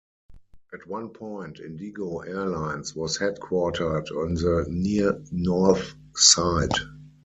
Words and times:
At 0.73 0.87
one 0.87 1.09
point 1.09 1.59
Indigo 1.59 2.21
Airlines 2.21 2.95
was 2.95 3.19
headquartered 3.19 4.09
on 4.09 4.33
the 4.33 4.65
Near 4.67 5.23
North 5.31 5.93
Side. 6.15 6.71